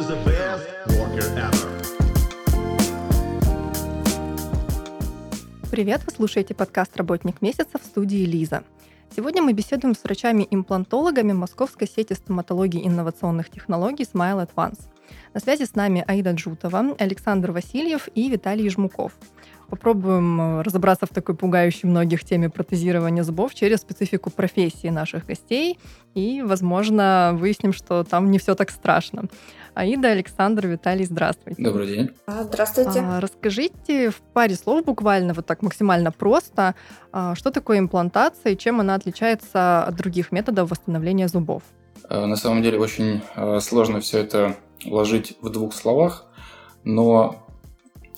[0.00, 0.66] is the best
[0.98, 1.68] worker ever.
[5.70, 8.62] Привет, вы слушаете подкаст «Работник месяца» в студии Лиза.
[9.14, 14.78] Сегодня мы беседуем с врачами-имплантологами московской сети стоматологии инновационных технологий Smile Advance.
[15.34, 19.12] На связи с нами Аида Джутова, Александр Васильев и Виталий Жмуков.
[19.70, 25.78] Попробуем э, разобраться в такой пугающей многих теме протезирования зубов через специфику профессии наших гостей
[26.14, 29.24] и, возможно, выясним, что там не все так страшно.
[29.74, 31.62] Аида, Александр, Виталий, здравствуйте.
[31.62, 32.10] Добрый день.
[32.26, 33.00] А, Здравствуйте.
[33.00, 36.74] А, расскажите в паре слов буквально, вот так максимально просто,
[37.12, 41.62] а, что такое имплантация и чем она отличается от других методов восстановления зубов?
[42.08, 46.26] Э, На самом деле очень э, сложно все это вложить в двух словах,
[46.82, 47.46] но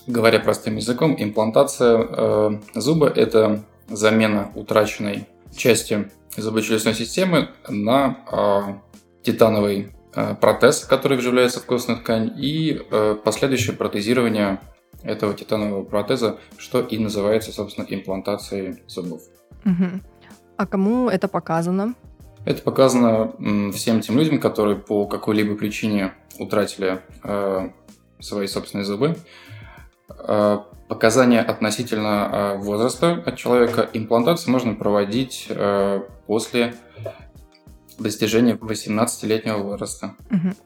[0.06, 9.92] говоря простым языком, имплантация э, зуба– это замена утраченной части зубочелюстной системы на э, титановый
[10.14, 14.60] э, протез, который вживляется в костную ткань, и э, последующее протезирование
[15.02, 19.22] этого титанового протеза, что и называется, собственно, имплантацией зубов.
[19.64, 20.02] Мгм.
[20.56, 21.94] А кому это показано?
[22.44, 23.32] Это показано
[23.72, 27.70] всем тем людям, которые по какой-либо причине утратили э,
[28.18, 29.16] свои собственные зубы.
[30.18, 36.74] Э, показания относительно э, возраста от человека имплантации можно проводить э, после
[37.98, 40.14] достижения 18-летнего возраста.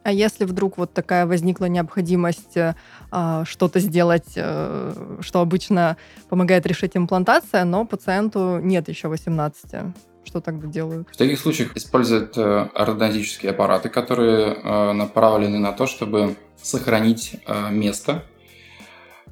[0.03, 2.75] А если вдруг вот такая возникла необходимость э,
[3.11, 5.97] а, что-то сделать, э, что обычно
[6.29, 11.09] помогает решить имплантация, но пациенту нет еще 18, что тогда делают?
[11.13, 17.71] В таких случаях используют э, ортодонтические аппараты, которые э, направлены на то, чтобы сохранить э,
[17.71, 18.25] место,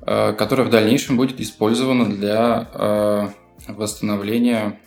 [0.06, 3.28] э, которое в дальнейшем будет использовано для э,
[3.68, 4.78] восстановления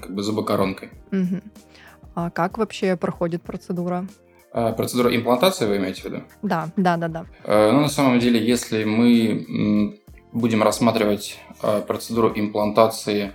[0.00, 0.90] как бы зубокоронкой.
[1.10, 1.42] Мгм.
[2.14, 4.06] А как вообще проходит процедура?
[4.52, 6.22] А Процедура имплантации вы имеете в виду?
[6.42, 7.26] Да, да, да, да.
[7.44, 10.00] Э, Ну, на самом деле, если мы
[10.32, 11.38] будем рассматривать
[11.86, 13.32] процедуру имплантации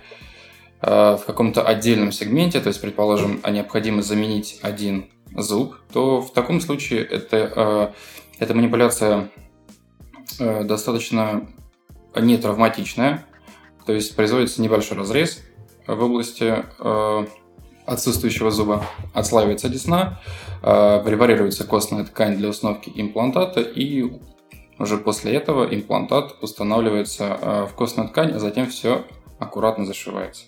[0.82, 6.60] в каком-то отдельном сегменте, то есть, предположим, а необходимо заменить один зуб, то в таком
[6.60, 7.92] случае это,
[8.38, 9.30] эта манипуляция
[10.38, 11.48] достаточно
[12.14, 13.24] нетравматичная,
[13.86, 15.42] то есть производится небольшой разрез
[15.86, 17.26] в области э,
[17.86, 20.20] отсутствующего зуба, отслаивается десна,
[20.62, 24.20] э, препарируется костная ткань для установки имплантата, и
[24.78, 29.04] уже после этого имплантат устанавливается э, в костную ткань, а затем все
[29.38, 30.44] аккуратно зашивается.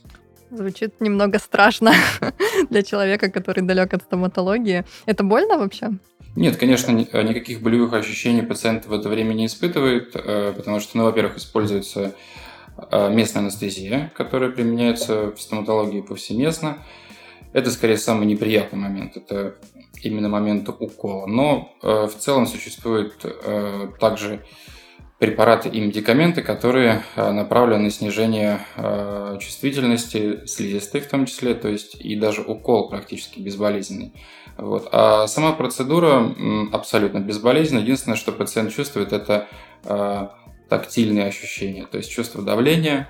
[0.51, 1.93] Звучит немного страшно
[2.71, 4.85] для человека, который далек от стоматологии.
[5.07, 5.91] Это больно вообще?
[6.35, 10.97] Нет, конечно, э, никаких болевых ощущений пациент в это время не испытывает, э, потому что,
[10.97, 12.15] ну, во-первых, используется
[12.91, 16.79] э, местная анестезия, которая применяется в стоматологии повсеместно.
[17.53, 19.57] Это, скорее, самый неприятный момент, это
[20.03, 21.27] именно момент укола.
[21.27, 24.43] Но в целом существуют э, также
[25.23, 31.69] препараты и медикаменты, которые э, направлены на снижение э, чувствительности слизистой в том числе, то
[31.69, 34.13] есть и даже укол практически безболезненный.
[34.57, 34.89] Вот.
[34.91, 36.35] А сама процедура
[36.73, 37.83] абсолютно безболезненна.
[37.83, 39.47] Единственное, что пациент чувствует, это
[39.85, 40.27] э,
[40.69, 43.09] тактильные ощущения, то есть чувство давления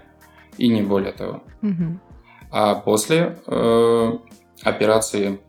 [0.58, 1.42] и не более того.
[2.50, 4.12] А после э,
[4.62, 5.40] операции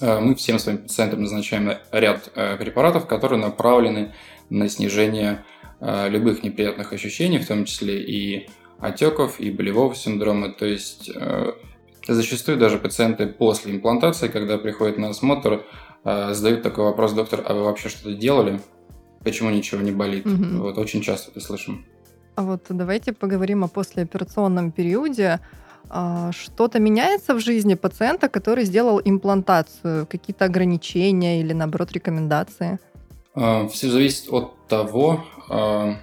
[0.00, 4.14] э, мы всем своим пациентам назначаем ряд э, препаратов, которые направлены
[4.50, 10.52] на снижение э, любых неприятных ощущений, в том числе и отеков, и болевого синдрома.
[10.52, 11.52] То есть э,
[12.06, 15.64] зачастую даже пациенты после имплантации, когда приходят на осмотр,
[16.04, 18.60] э, задают такой вопрос, доктор, а вы вообще что-то делали?
[19.24, 20.24] Почему ничего не болит?
[20.26, 20.60] Мгм.
[20.60, 21.84] Вот очень часто это слышим.
[22.36, 25.40] А вот давайте поговорим о послеоперационном периоде.
[25.90, 30.06] А, Что-то меняется в жизни пациента, который сделал имплантацию?
[30.06, 32.78] Какие-то ограничения или, наоборот, рекомендации?
[33.70, 35.94] Все зависит от того, э,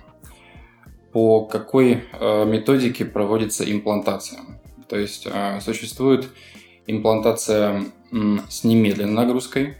[1.12, 4.41] по какой э, методике проводится имплантация.
[4.88, 5.28] То есть
[5.62, 6.29] существует
[6.88, 7.85] имплантация
[8.50, 9.77] с немедленной нагрузкой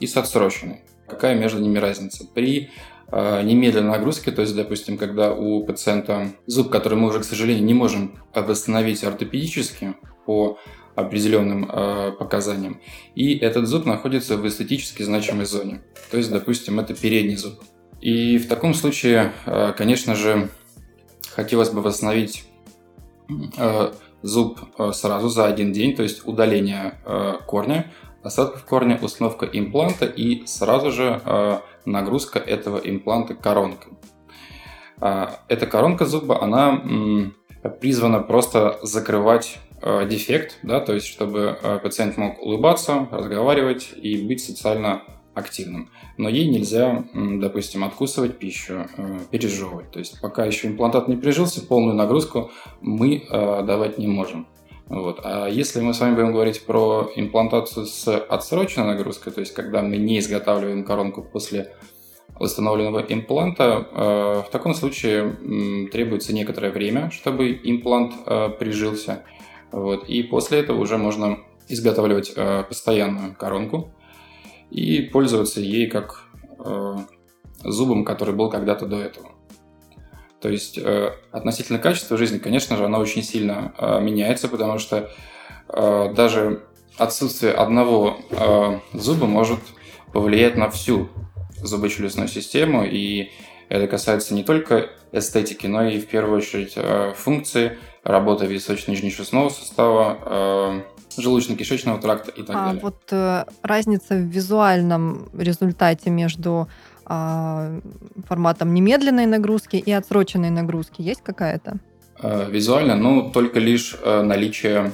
[0.00, 0.82] и с отсроченной.
[1.08, 2.26] Какая между ними разница?
[2.26, 2.70] При
[3.10, 7.74] немедленной нагрузке, то есть, допустим, когда у пациента зуб, который мы уже, к сожалению, не
[7.74, 9.94] можем восстановить ортопедически
[10.26, 10.58] по
[10.94, 12.80] определенным э, показаниям,
[13.14, 15.82] и этот зуб находится в эстетически значимой зоне.
[16.10, 17.62] То есть, допустим, это передний зуб.
[18.00, 20.50] И в таком случае, э, конечно же,
[21.34, 22.44] хотелось бы восстановить
[23.56, 23.92] э,
[24.22, 27.92] зуб э, сразу за один день, то есть удаление э, корня,
[28.22, 33.92] осадков корня, установка импланта и сразу же э, нагрузка этого импланта коронкой.
[35.00, 37.34] А, Эта коронка зуба, она м,
[37.80, 44.26] призвана просто закрывать э, дефект, да, то есть чтобы э, пациент мог улыбаться, разговаривать и
[44.26, 45.02] быть социально
[45.34, 45.90] активным.
[46.16, 49.90] Но ей нельзя, допустим, откусывать пищу, э, пережевывать.
[49.90, 52.50] То есть пока еще имплантат не прижился, полную нагрузку
[52.80, 54.46] мы давать не можем.
[54.86, 55.20] Вот.
[55.24, 59.82] А если мы с вами будем говорить про имплантацию с отсроченной нагрузкой, то есть когда
[59.82, 61.72] мы не изготавливаем коронку после
[62.38, 63.86] установленного импланта,
[64.46, 68.12] в таком случае требуется некоторое время, чтобы имплант
[68.58, 69.24] прижился.
[69.74, 70.08] Вот.
[70.08, 71.38] И после этого уже можно
[71.68, 72.34] изготавливать
[72.68, 73.92] постоянную коронку,
[74.70, 76.24] и пользоваться ей как
[76.58, 76.96] э,
[77.62, 79.30] зубом, который был когда-то до этого.
[80.40, 85.10] То есть э, относительно качества жизни, конечно же, она очень сильно э, меняется, потому что
[85.68, 86.64] э, даже
[86.98, 89.60] отсутствие одного э, зуба может
[90.12, 91.08] повлиять на всю
[91.62, 93.30] зубочелюстную систему, и
[93.68, 100.18] это касается не только эстетики, но и в первую очередь э, функции работы височно-нижнечелюстного сустава,
[100.26, 102.80] э, желудочно-кишечного тракта и так а далее.
[102.82, 106.68] вот э, разница в визуальном результате между
[107.06, 107.80] э,
[108.28, 111.78] форматом немедленной нагрузки и отсроченной нагрузки есть какая-то?
[112.22, 114.92] Э, визуально, ну, только лишь э, наличие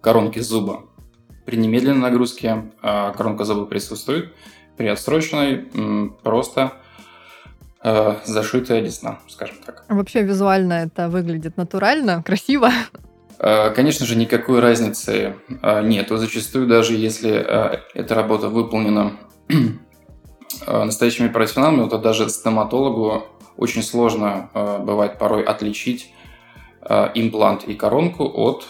[0.00, 0.84] коронки зуба.
[1.46, 4.34] При немедленной нагрузке э, коронка зуба присутствует,
[4.76, 5.68] при отсроченной
[6.22, 6.72] просто
[7.82, 9.84] э, зашитая десна, скажем так.
[9.88, 12.70] Вообще визуально это выглядит натурально, красиво.
[13.38, 16.08] Э, конечно же, никакой разницы э, нет.
[16.10, 19.12] Зачастую, даже если э, эта работа выполнена
[20.66, 23.24] настоящими профессионалами, то даже стоматологу
[23.56, 26.12] очень сложно бывает порой отличить
[27.14, 28.66] имплант и коронку от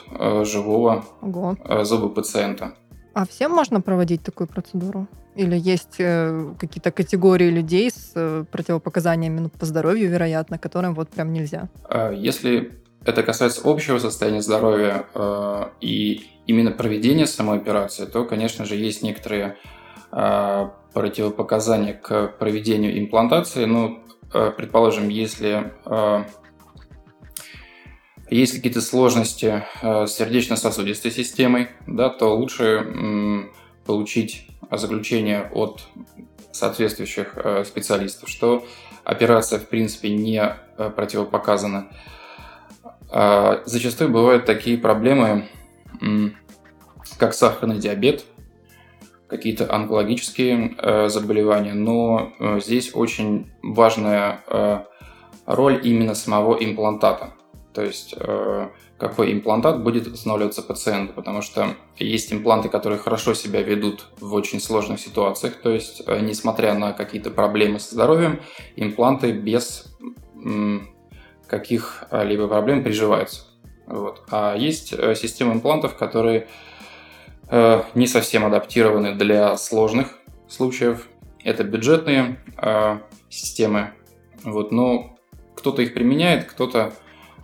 [0.46, 1.56] живого Ого.
[1.84, 2.74] зуба пациента.
[3.14, 5.06] А всем можно проводить такую процедуру?
[5.34, 11.68] Или есть какие-то категории людей с противопоказаниями ну, по здоровью, вероятно, которым вот прям нельзя?
[12.12, 12.72] Если
[13.04, 19.02] это касается общего состояния здоровья э, и именно проведения самой операции, то, конечно же, есть
[19.02, 19.56] некоторые
[20.12, 23.64] э, противопоказания к проведению имплантации.
[23.64, 24.02] Ну,
[24.34, 25.72] э, предположим, если
[28.30, 33.48] есть какие-то сложности э, с сердечно-сосудистой системой, да, то лучше
[33.86, 35.82] получить заключение от
[36.52, 38.66] соответствующих э, специалистов, что
[39.04, 41.88] операция, в принципе, не э, противопоказана.
[43.10, 45.48] А, зачастую бывают такие проблемы,
[47.16, 48.26] как сахарный диабет,
[49.28, 54.84] какие-то онкологические заболевания, но здесь очень важная
[55.46, 57.32] роль именно самого имплантата.
[57.74, 58.14] То есть
[58.98, 64.60] какой имплантат будет устанавливаться пациенту, потому что есть импланты, которые хорошо себя ведут в очень
[64.60, 68.40] сложных ситуациях, то есть несмотря на какие-то проблемы со здоровьем,
[68.74, 69.94] импланты без
[71.48, 73.42] каких-либо проблем приживаются.
[73.86, 74.22] Вот.
[74.30, 76.46] А есть э, системы имплантов, которые
[77.48, 81.08] э, не совсем адаптированы для сложных случаев.
[81.42, 82.98] Это бюджетные э,
[83.30, 83.92] системы.
[84.44, 84.72] Вот.
[84.72, 85.18] Но
[85.56, 86.92] кто-то их применяет, кто-то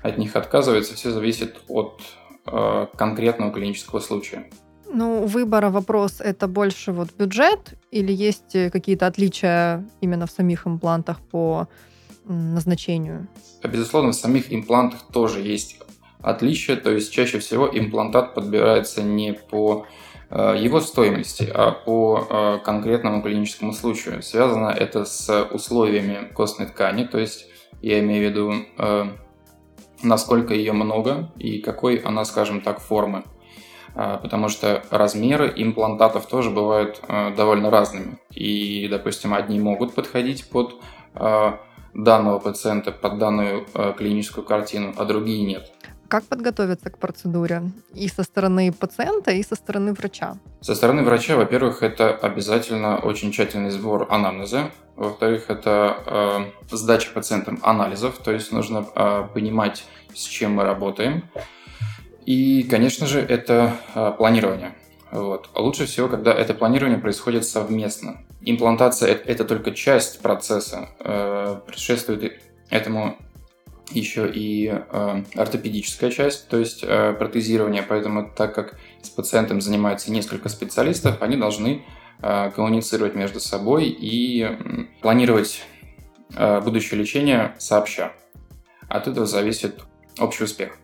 [0.05, 0.95] от них отказывается.
[0.95, 2.03] Все зависит от
[2.47, 4.45] э, конкретного клинического случая.
[4.93, 10.67] Ну, выбора вопрос это больше вот бюджет или есть э, какие-то отличия именно в самих
[10.67, 11.69] имплантах по
[12.27, 13.29] назначению?
[13.63, 15.81] Безусловно, в самих имплантах тоже есть
[16.21, 19.87] отличия, то есть чаще всего имплантат подбирается не по
[20.29, 24.23] э, его стоимости, а по э, конкретному клиническому случаю.
[24.23, 27.47] Связано это с условиями костной ткани, то есть
[27.81, 28.53] я имею в виду,
[30.05, 33.25] насколько ее много и какой она, скажем так, формы.
[33.95, 37.01] Потому что размеры имплантатов тоже бывают
[37.37, 38.19] довольно разными.
[38.31, 40.81] И, допустим, одни могут подходить под
[41.95, 45.73] данного пациента под данную клиническую картину, а другие нет.
[46.15, 47.73] Как подготовиться к процедуре?
[47.93, 50.37] И со стороны пациента, и со стороны врача?
[50.61, 54.71] Со стороны врача, во-первых, это обязательно очень тщательный сбор анамнеза.
[54.95, 61.25] Во-вторых, это э, сдача пациентам анализов, то есть нужно э, понимать, с чем мы работаем.
[62.25, 64.77] И, конечно же, это э, планирование.
[65.11, 65.51] Вот.
[65.57, 68.19] Лучше всего, когда это планирование происходит совместно.
[68.41, 70.91] Имплантация– это только часть процесса.
[71.01, 72.41] Э, предшествует
[72.71, 73.19] этому
[73.91, 77.83] еще и э, ортопедическая часть, то есть э, протезирование.
[77.83, 81.85] Поэтому, так как с пациентом занимаются несколько специалистов, они должны
[82.21, 84.49] коммуницировать между собой и
[85.03, 85.63] планировать
[86.31, 88.13] будущее лечение сообща.
[88.89, 89.83] От этого зависит
[90.19, 90.79] общий успех.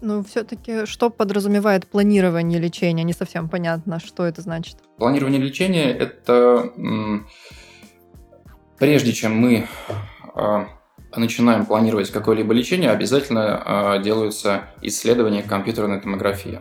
[0.00, 3.04] Ну, все-таки что подразумевает планирование лечения?
[3.04, 4.78] Не совсем понятно, что это значит.
[4.96, 6.72] Планирование лечения– это
[8.82, 9.68] прежде чем мы
[10.34, 10.66] а,
[11.16, 16.60] начинаем планировать какое-либо лечение, обязательно а, делаются исследования компьютерной томографии.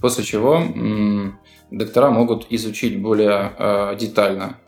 [0.00, 0.62] После чего
[1.70, 4.58] доктора могут изучить более а, детально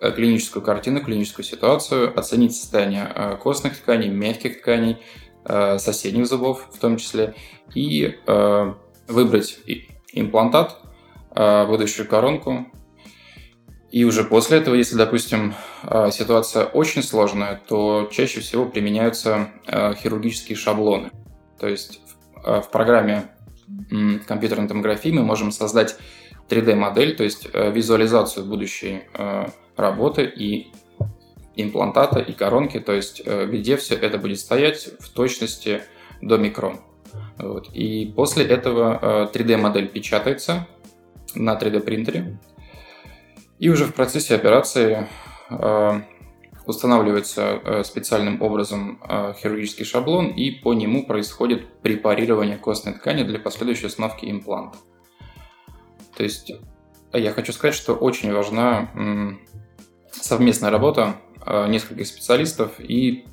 [0.00, 4.98] э, клиническую картину, клиническую ситуацию, оценить состояние э, костных тканей, мягких тканей,
[5.78, 7.36] соседних зубов в том числе,
[7.72, 8.18] и
[9.06, 9.60] выбрать
[10.12, 10.76] имплантат,
[11.32, 12.66] будущую коронку.
[13.90, 15.54] И уже после этого, если, допустим,
[16.10, 21.10] ситуация очень сложная, то чаще всего применяются хирургические шаблоны.
[21.58, 22.00] То есть
[22.44, 23.30] в программе
[24.26, 25.96] компьютерной томографии мы можем создать
[26.48, 30.72] 3D-модель, то есть э, визуализацию будущей э, работы и
[31.56, 35.82] имплантата, и коронки, то есть э, где все это будет стоять в точности
[36.20, 36.80] до микрон.
[37.38, 37.68] Вот.
[37.72, 40.66] И после этого 3D-модель печатается
[41.34, 42.38] на 3D-принтере,
[43.58, 45.06] и уже в процессе операции
[46.66, 49.00] устанавливается специальным образом
[49.40, 54.78] хирургический шаблон, и по нему происходит препарирование костной ткани для последующей установки импланта.
[56.16, 56.52] То есть
[57.12, 58.90] я хочу сказать, что очень важна
[60.10, 61.14] совместная работа
[61.46, 63.26] нескольких специалистов и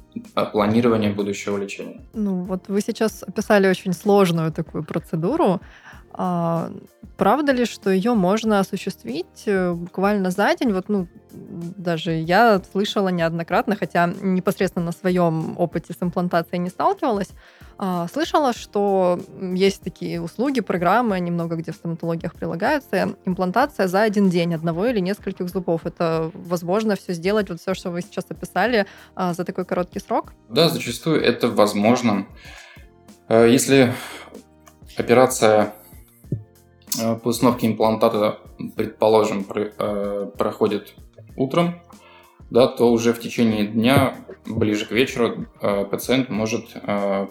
[0.51, 2.05] планирование будущего лечения.
[2.13, 5.59] Ну, вот вы сейчас описали очень сложную такую процедуру.
[6.13, 6.71] А,
[7.17, 10.71] правда ли, что ее можно осуществить э, буквально за день?
[10.73, 17.29] Вот, ну, даже я слышала неоднократно, хотя непосредственно на своем опыте с имплантацией не сталкивалась,
[17.77, 24.29] а, слышала, что есть такие услуги, программы, немного где в стоматологиях прилагаются, имплантация за один
[24.29, 25.85] день одного или нескольких зубов.
[25.85, 30.33] Это возможно все сделать, вот все, что вы сейчас описали, а, за такой короткий срок?
[30.49, 32.27] Да, зачастую это возможно.
[33.27, 33.93] Э, если
[34.97, 35.73] операция
[36.99, 38.39] э, по установке имплантата,
[38.75, 40.93] предположим, э, проходит
[41.35, 41.81] утром,
[42.49, 46.73] да, то уже в течение дня, ближе к вечеру, э, пациент может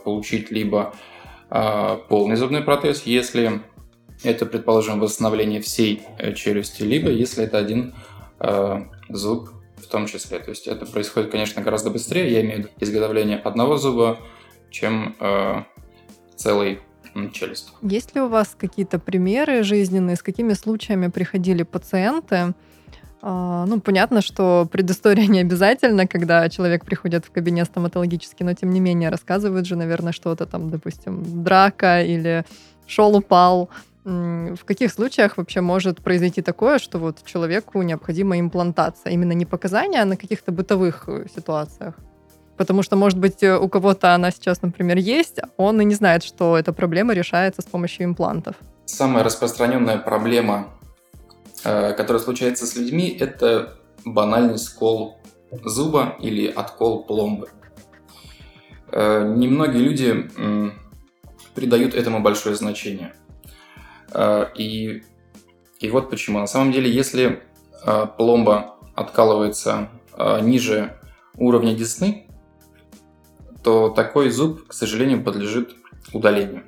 [0.04, 0.94] получить либо
[2.08, 3.60] полный зубной протез, если
[4.24, 6.02] это, предположим, восстановление всей
[6.34, 7.94] челюсти, либо если это один
[9.10, 10.38] зуб в том числе.
[10.38, 14.18] То есть это происходит, конечно, гораздо быстрее, я имею в виду изготовление одного зуба,
[14.70, 15.14] чем
[16.36, 16.80] целый
[17.32, 17.72] челюсть.
[17.82, 22.54] Есть ли у вас какие-то примеры жизненные, с какими случаями приходили пациенты,
[23.24, 28.70] а, ну, понятно, что предыстория не обязательно, когда человек приходит в кабинет стоматологический, но тем
[28.70, 32.44] не менее рассказывают же, наверное, что-то там, допустим, драка или
[32.86, 33.70] шел упал.
[34.04, 39.12] В каких случаях вообще может произойти такое, что вот человеку необходима имплантация?
[39.12, 41.94] Именно не показания, а на каких-то бытовых э, ситуациях?
[42.56, 46.56] Потому что, может быть, у кого-то она сейчас, например, есть, он и не знает, что
[46.58, 48.56] эта проблема решается с помощью имплантов.
[48.84, 50.68] Самая распространенная проблема
[51.64, 55.20] Э, которая случается с людьми, это банальный скол
[55.64, 57.50] зуба или откол пломбы.
[58.90, 60.30] Э, немногие люди
[61.54, 63.14] придают этому большое значение.
[64.12, 65.04] Э, и,
[65.78, 66.40] и вот почему.
[66.40, 67.42] На самом деле, если
[68.16, 69.88] пломба откалывается
[70.42, 70.96] ниже
[71.34, 72.28] уровня десны,
[73.62, 75.76] то такой зуб, к сожалению, подлежит
[76.12, 76.64] удалению.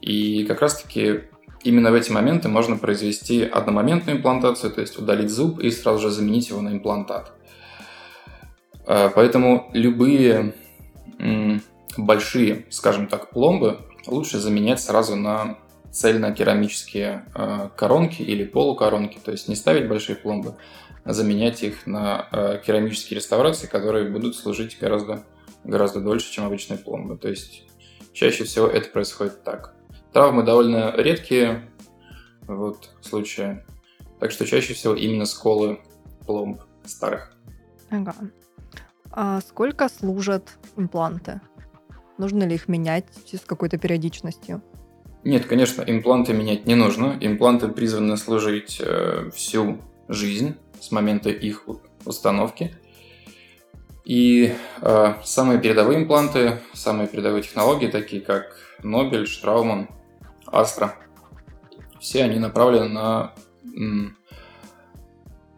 [0.00, 1.22] И как раз-таки
[1.66, 6.10] Именно в эти моменты можно произвести одномоментную имплантацию, то есть удалить зуб и сразу же
[6.10, 7.32] заменить его на имплантат.
[8.86, 10.54] Э, поэтому любые
[11.96, 15.58] большие, скажем так, пломбы лучше заменять сразу на
[15.90, 20.54] цельно-керамические э, коронки или полукоронки, то есть не ставить большие пломбы,
[21.02, 25.24] а заменять их на э, керамические реставрации, которые будут служить гораздо,
[25.66, 27.16] гораздо дольше, чем обычные пломбы.
[27.16, 27.64] То есть
[28.12, 29.74] чаще всего это происходит так.
[30.12, 31.68] Травмы довольно редкие
[32.46, 33.64] вот, случаи.
[34.20, 35.80] Так что чаще всего именно сколы
[36.26, 37.32] пломб старых.
[37.90, 38.14] Ага.
[39.10, 41.40] А сколько служат импланты?
[42.18, 44.62] Нужно ли их менять с какой-то периодичностью?
[45.24, 47.16] Нет, конечно, импланты менять не нужно.
[47.20, 51.68] Импланты призваны служить э, всю жизнь с момента их
[52.04, 52.76] установки.
[54.06, 59.88] И э, самые передовые импланты, самые передовые технологии, такие как Нобель, Штрауман,
[60.46, 60.94] Астра.
[61.98, 63.34] Все они направлены на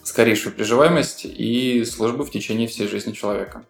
[0.02, 3.64] скорейшую приживаемость и службу в течение всей жизни человека.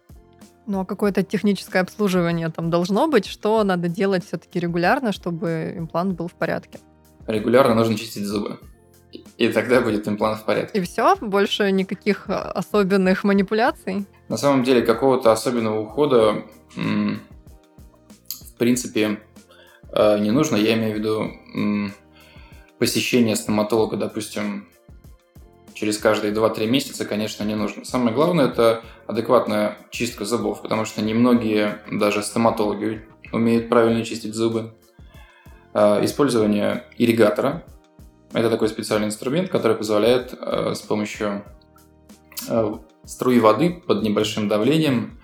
[0.65, 3.25] Ну а какое-то техническое обслуживание там должно быть?
[3.25, 6.79] Что надо делать все-таки регулярно, чтобы имплант был в порядке?
[7.27, 8.59] Регулярно нужно чистить зубы.
[9.37, 10.79] И тогда будет имплант в порядке.
[10.79, 11.17] И все?
[11.17, 14.05] Больше никаких а, особенных манипуляций?
[14.29, 16.43] На самом деле какого-то особенного ухода
[16.75, 19.19] в принципе
[19.91, 20.55] а, не нужно.
[20.55, 21.91] Я имею в виду
[22.77, 24.69] посещение стоматолога, допустим,
[25.73, 27.85] через каждые 2-3 месяца, конечно, не нужно.
[27.85, 34.73] Самое главное– это адекватная чистка зубов, потому что немногие даже стоматологи умеют правильно чистить зубы.
[35.73, 37.63] А, использование ирригатора–
[38.33, 41.43] это такой специальный инструмент, который позволяет а, с помощью
[42.47, 42.73] э,
[43.09, 45.19] струи воды под небольшим давлением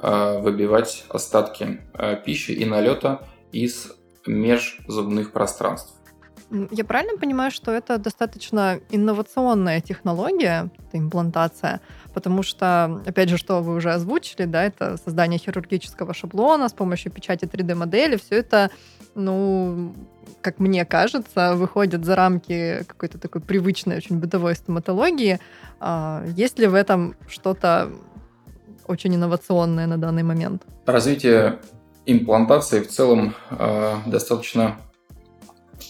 [0.00, 3.92] э, выбивать остатки э, пищи и налета из
[4.26, 5.94] межзубных пространств.
[6.70, 11.80] Я правильно понимаю, что это достаточно инновационная технология, это имплантация,
[12.14, 17.10] потому что, опять же, что вы уже озвучили, да, это создание хирургического шаблона с помощью
[17.10, 18.70] печати 3D-модели, все это,
[19.16, 19.94] ну,
[20.40, 25.40] как мне кажется, выходит за рамки какой-то такой привычной, очень бытовой стоматологии.
[25.80, 27.90] А, есть ли в этом что-то
[28.86, 30.62] очень инновационное на данный момент?
[30.86, 31.58] Развитие
[32.06, 34.76] имплантации в целом э, достаточно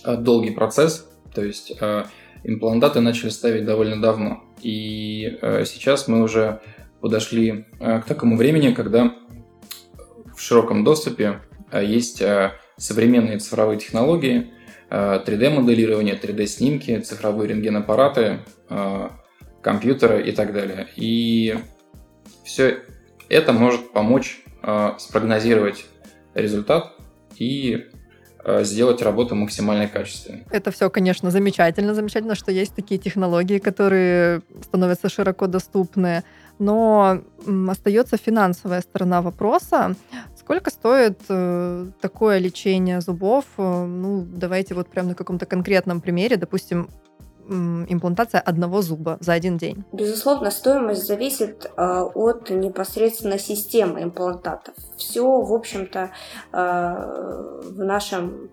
[0.04, 1.72] Э, долгий процесс, то есть
[2.44, 4.44] имплантаты начали ставить довольно давно.
[4.62, 6.60] И сейчас мы уже
[7.00, 9.14] подошли к такому времени, когда
[10.34, 11.40] в широком доступе
[11.72, 12.22] есть
[12.76, 14.52] современные цифровые технологии,
[14.90, 18.40] 3D-моделирование, 3D-снимки, цифровые рентгенаппараты,
[19.60, 20.86] компьютеры и так далее.
[20.94, 21.58] И
[22.44, 22.78] все
[23.28, 24.42] это может помочь
[24.98, 25.86] спрогнозировать
[26.34, 26.92] результат
[27.36, 27.86] и
[28.48, 30.44] Э, сделать работу максимально качественной.
[30.52, 31.94] Это все, конечно, замечательно.
[31.94, 36.22] Замечательно, что есть такие технологии, которые становятся широко доступны.
[36.58, 37.20] Но
[37.68, 39.94] остается финансовая сторона вопроса.
[40.36, 43.44] Сколько стоит э, такое лечение зубов?
[43.58, 46.88] Э, ну, давайте вот прямо на каком-то конкретном примере, допустим,
[47.48, 49.84] имплантация одного зуба за один день?
[49.92, 54.74] Безусловно, стоимость зависит э, от непосредственно системы имплантатов.
[54.96, 56.10] Все, в общем-то,
[56.52, 58.50] в нашем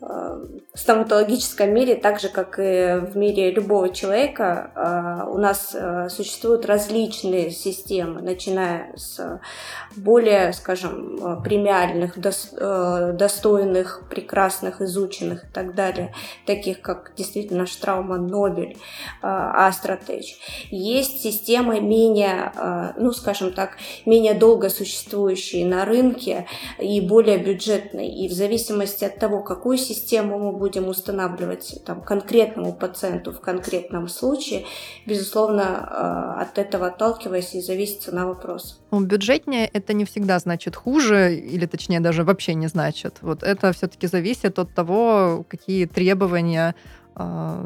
[0.00, 6.08] в стоматологическом мире, так же как и в мире любого человека, э, у нас э,
[6.08, 9.40] существуют различные системы, начиная с
[9.96, 16.14] более, скажем, премиальных, достойных, прекрасных, изученных и так далее,
[16.46, 18.76] таких как действительно Штрауман, Нобель,
[19.20, 20.38] Астротеч.
[20.70, 22.52] Есть системы менее,
[22.96, 26.46] ну, скажем так, менее долго существующие на рынке
[26.78, 28.24] и более бюджетные.
[28.24, 34.08] И в зависимости от того, какую систему мы будем устанавливать там, конкретному пациенту в конкретном
[34.08, 34.64] случае,
[35.06, 38.74] безусловно, э, от этого отталкиваясь и зависит цена вопроса.
[38.90, 43.18] Ну, бюджетнее это не всегда значит хуже, или точнее даже вообще не значит.
[43.22, 46.74] Вот это все-таки зависит от того, какие требования
[47.18, 47.64] а,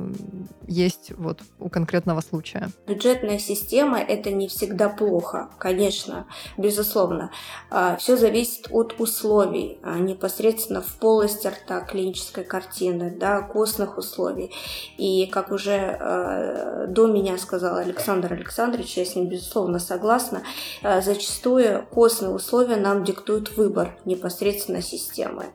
[0.67, 2.71] есть вот у конкретного случая.
[2.87, 7.31] Бюджетная система– это не всегда плохо, конечно, безусловно.
[7.71, 14.53] А, Все зависит от условий, а, непосредственно в полости рта клинической картины, да, костных условий.
[14.97, 20.43] И как уже до меня сказал Александр Александрович, я с ним безусловно согласна,
[20.83, 25.47] зачастую костные условия нам диктуют выбор непосредственно системы,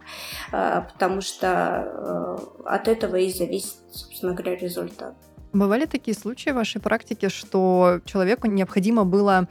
[0.52, 5.15] потому что от этого и зависит собственно говоря, результат.
[5.54, 9.47] Бывали такие случаи в вашей практике, что человеку необходимо было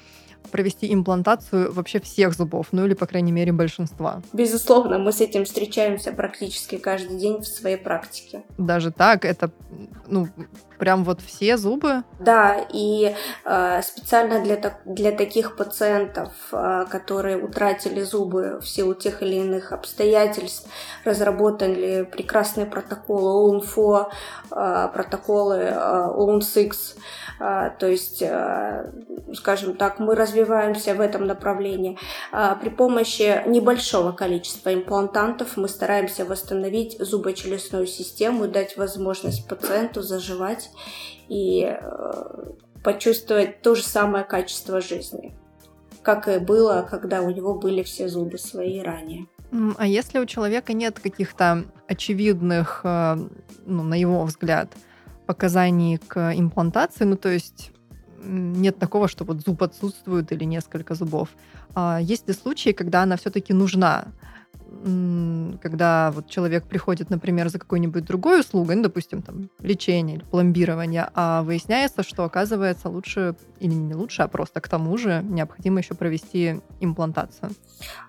[0.51, 4.23] провести имплантацию вообще всех зубов, ну или, по крайней мере, большинства.
[4.33, 8.43] Безусловно, мы с этим встречаемся практически каждый день в своей практике.
[8.59, 9.25] Даже так?
[9.25, 9.51] Это,
[10.07, 10.29] ну,
[10.79, 12.03] прям вот все зубы?
[12.21, 19.23] Да, и э, специально для, для таких пациентов, э, которые утратили зубы в силу тех
[19.23, 20.69] или иных обстоятельств,
[21.05, 24.11] разработали прекрасные протоколы ОУНФО,
[24.51, 26.73] э, протоколы э, ОУН-6,
[27.41, 28.91] э, то есть, э,
[29.35, 31.99] скажем так, мы развиваем развиваемся в этом направлении.
[32.33, 40.71] А, при помощи небольшого количества имплантантов мы стараемся восстановить зубочелюстную систему дать возможность пациенту заживать
[41.29, 42.53] и э,
[42.85, 45.35] почувствовать то же самое качество жизни,
[46.03, 49.27] как и было, когда у него были все зубы свои ранее.
[49.79, 53.17] А если у человека нет каких-то очевидных, э,
[53.65, 54.69] ну, на его взгляд,
[55.27, 57.73] показаний к имплантации, ну, то есть
[58.23, 61.29] нет такого, что вот зуб отсутствует или несколько зубов.
[61.75, 64.07] А есть ли случаи, когда она все-таки нужна?
[65.63, 71.09] Когда вот человек приходит, например, за какой-нибудь другой услугой, ну, допустим, там, лечение или пломбирование,
[71.15, 75.95] а выясняется, что, оказывается, лучше или не лучше, а просто к тому же необходимо еще
[75.95, 77.51] провести имплантацию.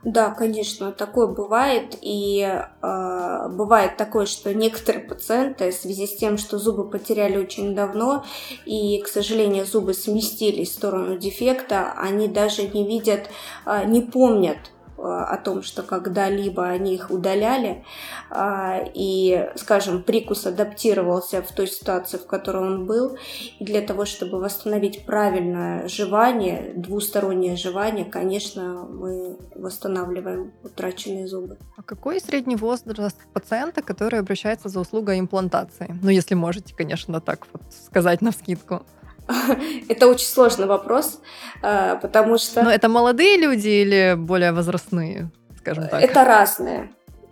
[0.04, 1.98] Да, конечно, такое бывает.
[2.02, 7.76] И э, бывает такое, что некоторые пациенты в связи с тем, что зубы потеряли очень
[7.76, 8.26] давно,
[8.66, 13.30] и, к сожалению, зубы сместились в сторону дефекта, они даже не видят,
[13.66, 14.58] э, не помнят
[14.98, 17.84] о том, что когда-либо они их удаляли,
[18.30, 23.18] а, и, скажем, прикус адаптировался в той ситуации, в которой он был,
[23.60, 31.58] и для того, чтобы восстановить правильное жевание, двустороннее жевание, конечно, мы восстанавливаем утраченные зубы.
[31.76, 35.96] А какой средний возраст пациента, который обращается за услугой имплантации?
[36.02, 38.84] Ну, если можете, конечно, так вот сказать на вскидку.
[39.90, 41.20] Это очень сложный вопрос,
[41.62, 42.64] потому что...
[42.64, 46.02] Но это молодые люди или более возрастные, скажем так?
[46.02, 46.90] Это разные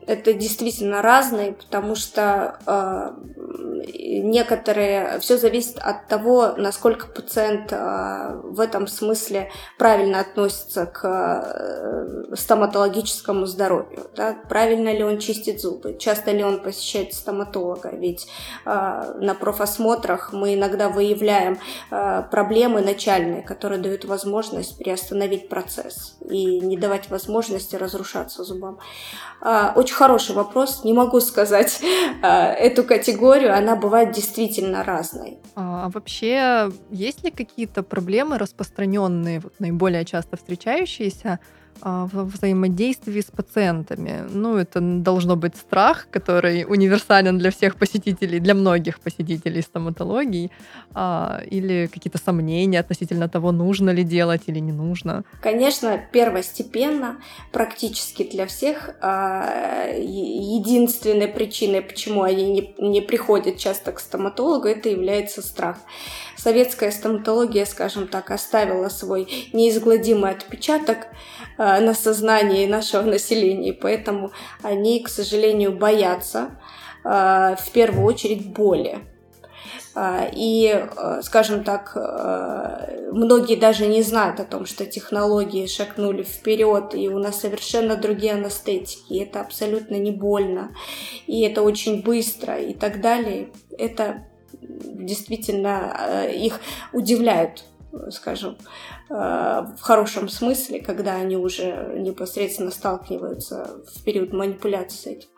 [0.08, 3.12] это действительно разные, потому что э,
[4.26, 12.36] некоторые все зависит от того, насколько пациент э, в этом смысле правильно относится к э,
[12.36, 14.36] стоматологическому здоровью, да?
[14.50, 18.28] правильно ли он чистит зубы, часто ли он посещает стоматолога, ведь
[18.66, 18.70] э,
[19.20, 21.60] на профосмотрах мы иногда выявляем
[21.92, 28.80] э, проблемы начальные, которые дают возможность приостановить процесс и не давать возможности разрушаться зубам.
[29.76, 30.84] Очень хороший вопрос.
[30.84, 31.82] Не могу сказать
[32.22, 33.45] эту категорию.
[33.50, 35.40] Она бывает действительно разной.
[35.56, 41.40] А, а вообще есть ли какие-то проблемы распространенные, вот, наиболее часто встречающиеся
[41.82, 44.24] а, в взаимодействии с пациентами.
[44.30, 50.52] Ну, это должно быть страх, который универсален для всех посетителей, для многих посетителей стоматологии,
[50.94, 55.24] а, или какие-то сомнения относительно того, нужно ли делать или не нужно.
[55.42, 57.18] Конечно, первостепенно,
[57.52, 64.90] практически для всех, а, единственной причиной, почему они не, не приходят часто к стоматологу, это
[64.90, 65.78] является страх
[66.46, 71.08] советская стоматология, скажем так, оставила свой неизгладимый отпечаток
[71.58, 74.32] э, на сознании нашего населения, и поэтому
[74.62, 76.52] они, к сожалению, боятся
[77.04, 79.00] э, в первую очередь боли.
[79.96, 80.86] Э, и,
[81.24, 81.98] скажем так,
[83.12, 88.34] многие даже не знают о том, что технологии шагнули вперед, и у нас совершенно другие
[88.34, 90.76] анестетики, и это абсолютно не больно,
[91.26, 93.50] и это очень быстро и так далее.
[93.80, 94.26] Это
[94.68, 96.60] действительно э, их
[96.94, 97.66] удивляют
[98.10, 98.58] скажем,
[99.10, 105.30] э, в хорошем смысле, когда они уже непосредственно сталкиваются в период манипуляции с этим.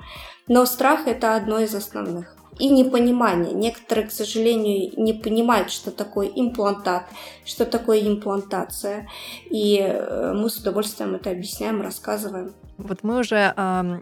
[0.48, 2.36] Но страх– это одно из основных.
[2.60, 3.54] И непонимание.
[3.54, 7.04] Некоторые, к сожалению, не понимают, что такое имплантат,
[7.46, 9.08] что такое имплантация.
[9.46, 12.54] И э, мы с удовольствием это объясняем, рассказываем.
[12.78, 14.02] Вот мы уже э,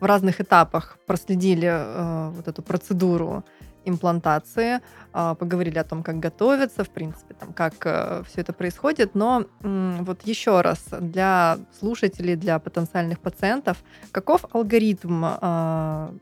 [0.00, 3.44] в разных этапах проследили э, вот эту процедуру
[3.84, 4.80] имплантации,
[5.12, 9.14] а, поговорили о том, как готовиться, в принципе, там, как э, все это происходит.
[9.14, 13.78] Но вот еще раз для слушателей, для потенциальных пациентов,
[14.12, 16.14] каков алгоритм а,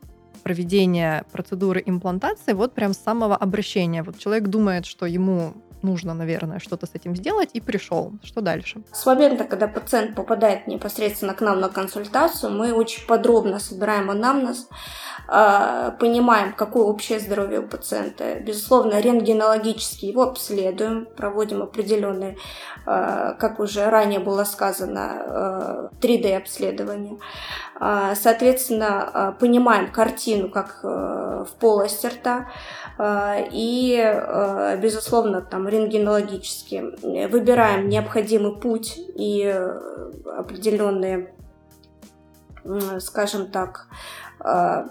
[0.43, 4.03] проведения процедуры имплантации вот прям с самого обращения?
[4.03, 8.11] Вот человек думает, что ему нужно, наверное, что-то с этим сделать, и пришел.
[8.23, 8.81] Что дальше?
[8.91, 14.67] С момента, когда пациент попадает непосредственно к нам на консультацию, мы очень подробно собираем анамнез,
[15.27, 18.39] а, понимаем, какое общее здоровье у пациента.
[18.39, 22.37] Безусловно, рентгенологически его обследуем, проводим определенные,
[22.85, 27.17] а, как уже ранее было сказано, 3D-обследование.
[27.79, 32.49] А, соответственно, понимаем картину как в полости рта,
[33.51, 39.43] и, безусловно, там рентгенологически выбираем необходимый путь и
[40.25, 41.33] определенные
[42.99, 43.87] скажем так,
[44.43, 44.85] Э,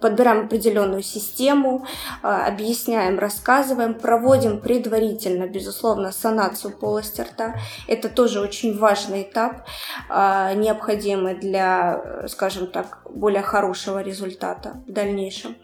[0.00, 1.84] подбираем определенную систему,
[2.22, 7.56] э, объясняем, рассказываем, проводим предварительно, безусловно, санацию полости рта.
[7.86, 9.66] Это тоже очень важный этап,
[10.08, 15.56] э, необходимый для, скажем так, более хорошего результата в дальнейшем.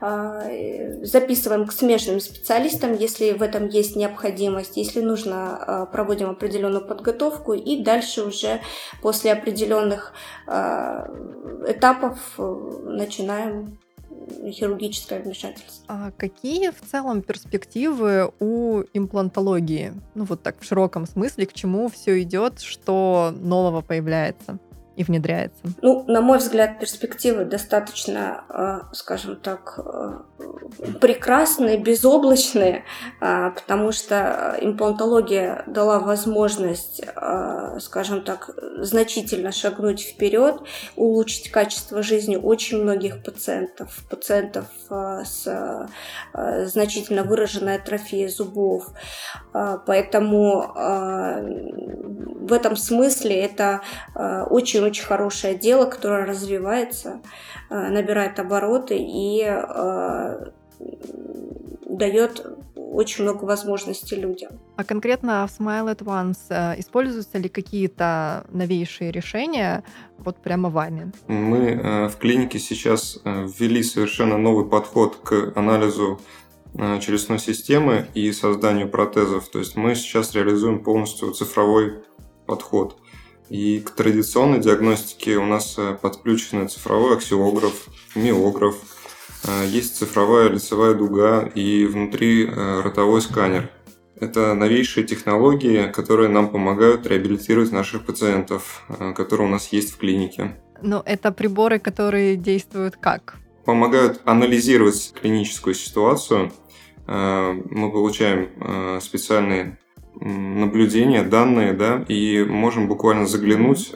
[0.00, 7.82] Записываем к смежным специалистам, если в этом есть необходимость, если нужно, проводим определенную подготовку и
[7.82, 8.60] дальше уже
[9.02, 10.12] после определенных
[10.46, 13.78] этапов начинаем
[14.50, 15.84] хирургическое вмешательство.
[15.88, 19.94] А какие в целом перспективы у имплантологии?
[20.14, 24.58] Ну вот так в широком смысле, к чему все идет, что нового появляется?
[24.98, 25.62] И внедряется?
[25.80, 30.18] Ну, на мой взгляд, перспективы достаточно, э, скажем так, э,
[31.00, 32.84] прекрасные, безоблачные,
[33.20, 37.00] э, потому что имплантология дала возможность,
[37.80, 40.62] скажем так, значительно шагнуть вперед,
[40.96, 45.88] улучшить качество жизни очень многих пациентов, пациентов с
[46.64, 48.88] значительно выраженной атрофией зубов.
[49.52, 50.72] Поэтому
[52.48, 53.80] в этом смысле это
[54.50, 57.20] очень очень хорошее дело, которое развивается,
[57.70, 60.50] э, набирает обороты и э,
[61.88, 62.46] дает
[62.76, 64.52] очень много возможностей людям.
[64.76, 69.84] А конкретно в Smile at Once э, используются ли какие-то новейшие решения
[70.18, 71.12] вот прямо вами?
[71.28, 76.18] Мы в клинике сейчас ввели совершенно новый подход к анализу
[77.00, 79.48] челюстной системы и созданию протезов.
[79.48, 82.02] То есть мы сейчас реализуем полностью цифровой
[82.46, 82.96] подход.
[83.50, 88.76] И к традиционной диагностике у нас э, подключены цифровой аксиограф, миограф,
[89.44, 93.70] э, есть цифровая лицевая дуга и внутри э, ротовой сканер.
[94.20, 98.84] Это новейшие технологии, которые нам помогают реабилитировать наших пациентов,
[99.14, 100.60] которые у нас есть в клинике.
[100.82, 103.36] Но это приборы, которые действуют как?
[103.64, 106.50] Помогают анализировать клиническую ситуацию.
[107.06, 109.78] Мы получаем специальные
[110.20, 113.92] наблюдения, данные, да, и можем буквально заглянуть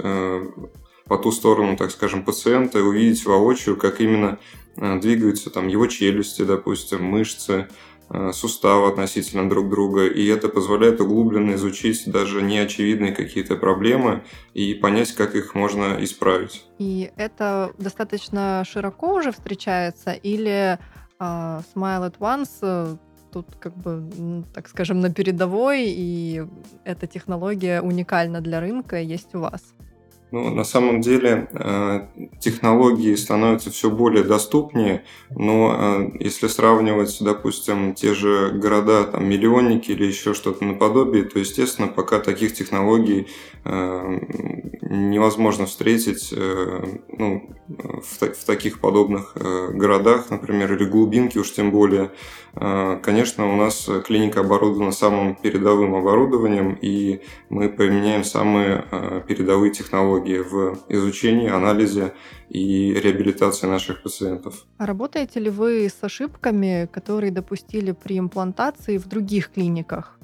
[1.06, 4.38] по ту сторону, так скажем, пациента и увидеть воочию, как именно
[4.76, 7.66] двигаются там его челюсти, допустим, мышцы,
[8.14, 14.74] Э, суставы относительно друг друга, и это позволяет углубленно изучить даже неочевидные какие-то проблемы и
[14.74, 16.66] понять, как их можно исправить.
[16.78, 20.78] И это достаточно широко уже встречается, или
[21.20, 22.96] uh, Smile at Once э,
[23.32, 26.44] тут как бы, так скажем, на передовой, и
[26.84, 29.62] эта технология уникальна для рынка, есть у вас?
[30.32, 32.06] Ну, на самом деле э,
[32.40, 39.90] технологии становятся все более доступнее, но э, если сравнивать, допустим, те же города, там, миллионники
[39.90, 43.28] или еще что-то наподобие, то, естественно, пока таких технологий
[43.66, 44.20] э,
[44.80, 52.10] невозможно встретить ну, в, в таких подобных городах, например, или глубинки уж тем более.
[52.54, 58.84] Конечно, у нас клиника оборудована самым передовым оборудованием, и мы применяем самые
[59.26, 62.12] передовые технологии технологии в изучении, анализе
[62.48, 64.64] и реабилитации наших пациентов.
[64.78, 70.18] А работаете ли вы с ошибками, которые допустили при имплантации в других клиниках?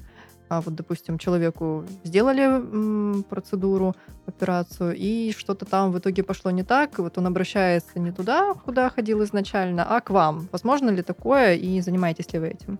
[0.48, 3.94] А вот, допустим, человеку сделали процедуру,
[4.26, 8.54] операцию, и что-то там в итоге пошло не так, и вот он обращается не туда,
[8.54, 10.48] куда ходил изначально, а к вам.
[10.52, 12.78] Возможно ли такое, и занимаетесь ли вы этим?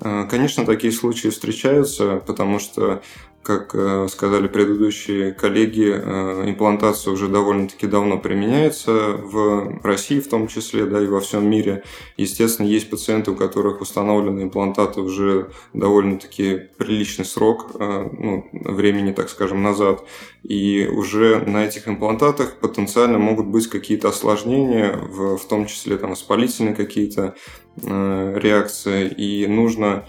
[0.00, 3.02] А, конечно, такие случаи встречаются, потому что
[3.42, 10.48] как э, сказали предыдущие коллеги, э, имплантация уже довольно-таки давно применяется в России в том
[10.48, 11.82] числе, да, и во всем мире.
[12.16, 19.30] Естественно, есть пациенты, у которых установлены имплантаты уже довольно-таки приличный срок, э, ну, времени, так
[19.30, 20.04] скажем, назад.
[20.42, 26.10] И уже на этих имплантатах потенциально могут быть какие-то осложнения, в, в том числе там
[26.10, 27.34] воспалительные какие-то
[27.80, 30.04] реакции, и нужно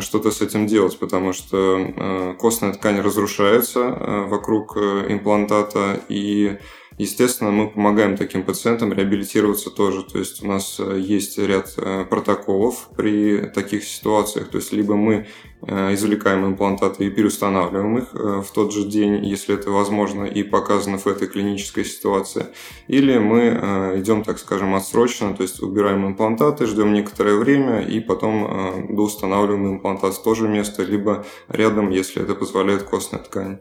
[0.00, 6.58] что-то с этим делать, потому что э, костная ткань разрушается э, вокруг имплантата, и
[7.02, 10.04] Естественно, мы помогаем таким пациентам реабилитироваться тоже.
[10.04, 14.50] То есть у нас э, есть ряд э, протоколов при таких ситуациях.
[14.50, 15.26] То есть либо мы
[15.62, 20.98] э, извлекаем имплантаты и переустанавливаем их в тот же день, если это возможно и показано
[20.98, 22.46] в этой клинической ситуации.
[22.86, 28.94] Или мы идем, так скажем, отсрочно, то есть убираем имплантаты, ждем некоторое время и потом
[28.94, 33.58] доустанавливаем имплантат в то же место, либо рядом, если это позволяет костная ткань.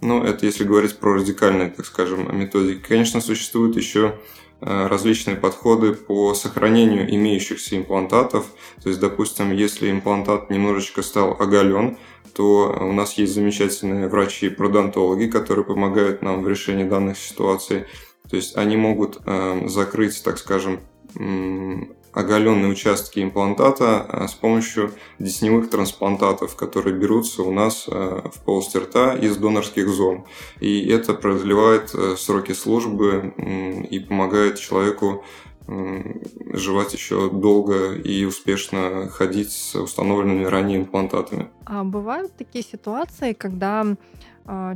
[0.00, 2.86] Ну, это если говорить про радикальные, так скажем, методики.
[2.86, 4.18] Конечно, существуют еще
[4.60, 8.46] э, различные подходы по сохранению имеющихся имплантатов.
[8.82, 11.96] То есть, допустим, если имплантат немножечко стал оголен,
[12.32, 17.86] то у нас есть замечательные врачи-продонтологи, которые помогают нам в решении данных ситуаций.
[18.30, 20.80] То есть они могут э, закрыть, так скажем,
[22.18, 28.76] оголенные участки имплантата а, с помощью десневых трансплантатов, которые берутся у нас а, в полости
[28.76, 30.24] рта из донорских зон.
[30.58, 33.32] И это продлевает э, сроки службы
[33.90, 35.24] и помогает человеку
[36.54, 41.48] жевать еще долго и успешно ходить с установленными ранее имплантатами.
[41.66, 43.84] А бывают такие ситуации, когда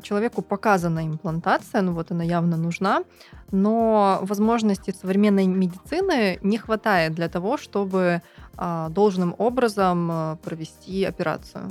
[0.02, 3.04] человеку показана имплантация, ну вот она явно нужна,
[3.50, 8.22] но возможностей современной медицины не хватает для того, чтобы
[8.56, 11.70] а, должным образом а, провести операцию.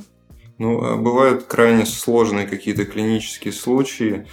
[0.58, 4.28] Ну, бывают крайне сложные какие-то клинические случаи,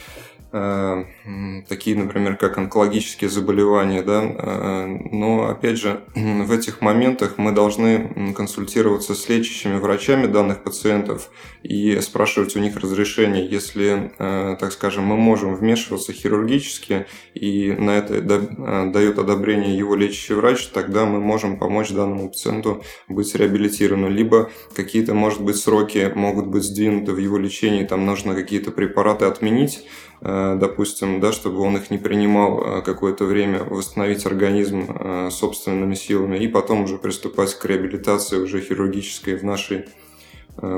[0.51, 8.33] такие, например, как онкологические заболевания, да, э, но, опять же, в этих моментах мы должны
[8.35, 11.31] консультироваться с лечащими врачами данных пациентов
[11.63, 17.91] и спрашивать у них разрешение, если, э, так скажем, мы можем вмешиваться хирургически, и на
[17.91, 24.51] это дает одобрение его лечащий врач, тогда мы можем помочь данному пациенту быть реабилитированным, либо
[24.75, 29.85] какие-то, может быть, сроки могут быть сдвинуты в его лечении, там нужно какие-то препараты отменить,
[29.89, 35.95] Э, допустим, да, чтобы он их не принимал э, какое-то время, восстановить организм э, собственными
[35.95, 39.87] силами и потом уже приступать к реабилитации уже хирургической в нашей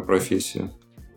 [0.06, 0.70] профессии.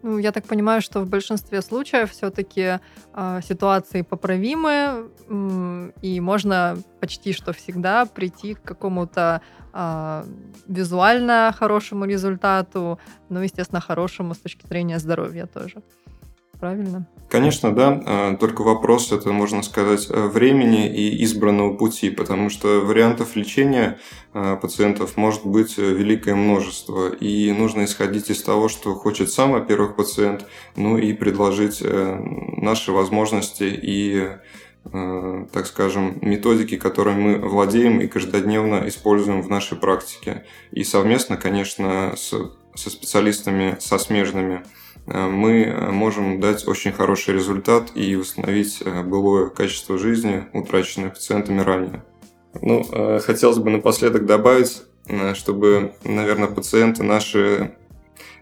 [0.04, 2.80] Ну, я так понимаю, что в большинстве случаев все-таки
[3.14, 9.42] э, ситуации поправимы, э, и можно почти что всегда прийти к какому-то
[9.74, 10.24] э,
[10.68, 15.82] визуально хорошему результату, ну, естественно, хорошему с точки зрения здоровья тоже.
[16.64, 17.06] Правильно?
[17.28, 18.02] Конечно, да.
[18.06, 24.00] А, только вопрос, это можно сказать, э, времени и избранного пути, потому что вариантов лечения
[24.34, 27.10] а, пациентов может быть э, великое множество.
[27.10, 30.46] И нужно исходить из того, что хочет сам, во-первых, пациент,
[30.78, 32.18] ну и предложить э,
[32.62, 34.30] наши возможности и
[35.54, 40.44] так скажем, методики, которыми мы владеем и каждодневно используем в нашей практике.
[40.72, 42.34] И совместно, конечно, с,
[42.76, 44.62] со специалистами, со смежными
[45.06, 51.62] мы э, можем дать очень хороший результат и восстановить э, былое качество жизни, утраченное пациентами
[51.62, 52.04] ранее.
[52.62, 52.84] Ну,
[53.20, 54.84] хотелось бы напоследок добавить,
[55.34, 57.76] чтобы, наверное, пациенты наши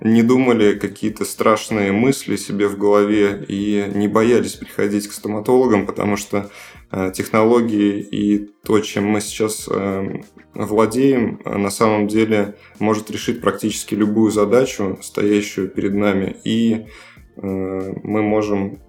[0.01, 6.17] не думали какие-то страшные мысли себе в голове и не боялись приходить к стоматологам, потому
[6.17, 6.49] что
[6.91, 10.21] э, технологии и то, чем мы сейчас э,
[10.55, 16.87] владеем, на самом деле может решить практически любую задачу, стоящую перед нами, и
[17.37, 18.79] э, мы можем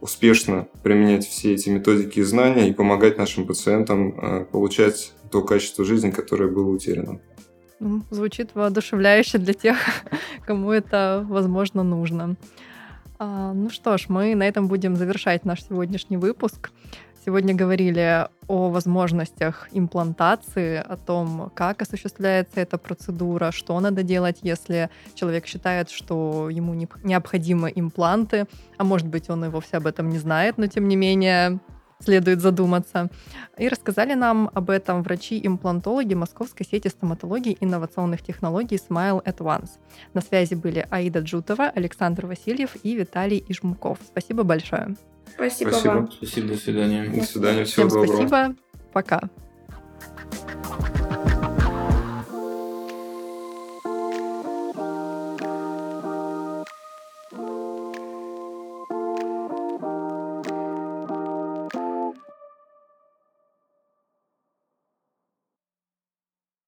[0.00, 6.10] успешно применять все эти методики и знания и помогать нашим пациентам получать то качество жизни,
[6.10, 7.20] которое было утеряно.
[7.80, 9.76] Ну, звучит воодушевляюще для тех,
[10.46, 12.36] кому это, возможно, нужно.
[13.18, 16.70] А, ну что ж, мы на этом будем завершать наш сегодняшний выпуск.
[17.24, 24.88] Сегодня говорили о возможностях имплантации, о том, как осуществляется эта процедура, что надо делать, если
[25.14, 30.18] человек считает, что ему необходимы импланты, а может быть, он и вовсе об этом не
[30.18, 31.60] знает, но тем не менее
[32.00, 33.08] следует задуматься.
[33.56, 39.70] И рассказали нам об этом врачи-имплантологи Московской сети стоматологии и инновационных технологий Smile at Once.
[40.14, 43.98] На связи были Аида Джутова, Александр Васильев и Виталий Ижмуков.
[44.06, 44.96] Спасибо большое.
[45.34, 45.92] Спасибо, спасибо.
[45.92, 46.12] вам.
[46.12, 47.08] Спасибо, до свидания.
[47.08, 48.26] До свидания, всего Всем доброго.
[48.28, 48.56] спасибо,
[48.92, 49.28] пока.